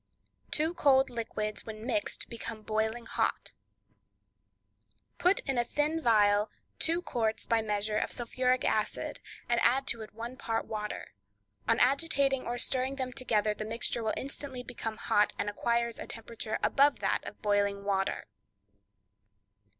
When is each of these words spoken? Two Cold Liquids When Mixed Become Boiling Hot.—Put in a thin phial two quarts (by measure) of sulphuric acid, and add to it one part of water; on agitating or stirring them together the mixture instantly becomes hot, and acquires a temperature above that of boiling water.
Two 0.49 0.73
Cold 0.73 1.11
Liquids 1.11 1.63
When 1.67 1.85
Mixed 1.85 2.27
Become 2.27 2.63
Boiling 2.63 3.05
Hot.—Put 3.05 5.41
in 5.41 5.59
a 5.59 5.63
thin 5.63 6.01
phial 6.03 6.49
two 6.79 7.03
quarts 7.03 7.45
(by 7.45 7.61
measure) 7.61 7.99
of 7.99 8.11
sulphuric 8.11 8.65
acid, 8.65 9.19
and 9.47 9.59
add 9.61 9.85
to 9.85 10.01
it 10.01 10.15
one 10.15 10.37
part 10.37 10.63
of 10.63 10.69
water; 10.71 11.13
on 11.67 11.79
agitating 11.79 12.47
or 12.47 12.57
stirring 12.57 12.95
them 12.95 13.13
together 13.13 13.53
the 13.53 13.63
mixture 13.63 14.11
instantly 14.17 14.63
becomes 14.63 15.01
hot, 15.01 15.33
and 15.37 15.51
acquires 15.51 15.99
a 15.99 16.07
temperature 16.07 16.57
above 16.63 16.97
that 16.97 17.19
of 17.23 17.43
boiling 17.43 17.83
water. 17.83 18.25